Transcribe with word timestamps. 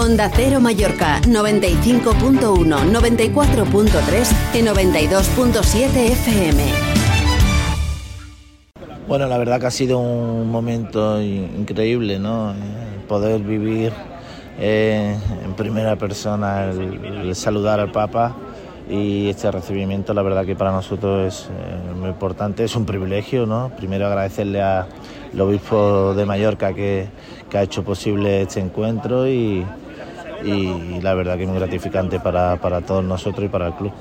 Onda 0.00 0.30
Cero 0.34 0.60
Mallorca 0.60 1.20
95.1, 1.20 2.40
94.3 2.40 4.54
y 4.54 4.62
92.7 4.62 6.12
FM. 6.12 6.62
Bueno, 9.06 9.26
la 9.26 9.36
verdad 9.36 9.60
que 9.60 9.66
ha 9.66 9.70
sido 9.70 9.98
un 9.98 10.50
momento 10.50 11.20
increíble, 11.20 12.18
¿no? 12.18 12.54
Poder 13.08 13.42
vivir 13.42 13.92
eh, 14.58 15.18
en 15.44 15.52
primera 15.52 15.96
persona 15.96 16.70
el, 16.70 17.36
saludar 17.36 17.78
al 17.78 17.92
Papa 17.92 18.34
y 18.88 19.28
este 19.28 19.50
recibimiento, 19.50 20.14
la 20.14 20.22
verdad 20.22 20.46
que 20.46 20.56
para 20.56 20.72
nosotros 20.72 21.26
es 21.26 21.50
eh, 21.50 21.92
muy 21.94 22.08
importante, 22.08 22.64
es 22.64 22.74
un 22.74 22.86
privilegio, 22.86 23.44
¿no? 23.44 23.70
Primero 23.76 24.06
agradecerle 24.06 24.62
al 24.62 24.86
obispo 25.38 26.14
de 26.14 26.24
Mallorca 26.24 26.72
que 26.72 27.10
ha 27.52 27.62
hecho 27.62 27.84
posible 27.84 28.40
este 28.40 28.60
encuentro 28.60 29.28
y, 29.28 29.62
y 30.44 31.00
la 31.00 31.14
verdad 31.14 31.36
que 31.36 31.44
es 31.44 31.48
muy 31.48 31.58
gratificante 31.58 32.20
para, 32.20 32.56
para 32.56 32.80
todos 32.80 33.04
nosotros 33.04 33.44
y 33.44 33.48
para 33.48 33.68
el 33.68 33.74
club. 33.74 33.92